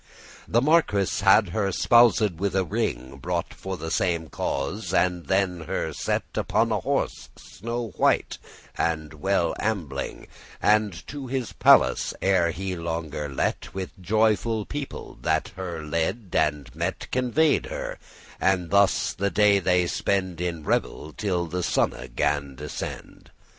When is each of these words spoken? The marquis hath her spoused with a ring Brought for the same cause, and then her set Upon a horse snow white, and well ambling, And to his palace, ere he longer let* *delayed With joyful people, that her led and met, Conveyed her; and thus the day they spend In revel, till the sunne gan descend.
The 0.47 0.63
marquis 0.63 1.21
hath 1.21 1.49
her 1.49 1.71
spoused 1.71 2.37
with 2.39 2.55
a 2.55 2.63
ring 2.65 3.17
Brought 3.21 3.53
for 3.53 3.77
the 3.77 3.91
same 3.91 4.29
cause, 4.29 4.95
and 4.95 5.27
then 5.27 5.59
her 5.65 5.93
set 5.93 6.23
Upon 6.33 6.71
a 6.71 6.79
horse 6.79 7.29
snow 7.35 7.89
white, 7.89 8.39
and 8.75 9.13
well 9.13 9.53
ambling, 9.59 10.25
And 10.59 11.05
to 11.05 11.27
his 11.27 11.53
palace, 11.53 12.15
ere 12.19 12.49
he 12.49 12.75
longer 12.75 13.29
let* 13.29 13.61
*delayed 13.61 13.73
With 13.75 14.01
joyful 14.01 14.65
people, 14.65 15.19
that 15.21 15.49
her 15.49 15.83
led 15.85 16.29
and 16.33 16.75
met, 16.75 17.05
Conveyed 17.11 17.67
her; 17.67 17.99
and 18.39 18.71
thus 18.71 19.13
the 19.13 19.29
day 19.29 19.59
they 19.59 19.85
spend 19.85 20.41
In 20.41 20.63
revel, 20.63 21.13
till 21.13 21.45
the 21.45 21.61
sunne 21.61 22.09
gan 22.15 22.55
descend. 22.55 23.29